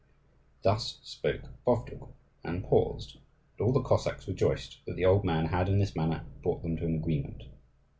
[0.63, 2.09] Thus spoke Bovdug,
[2.43, 3.19] and paused;
[3.59, 6.75] and all the Cossacks rejoiced that the old man had in this manner brought them
[6.77, 7.43] to an agreement.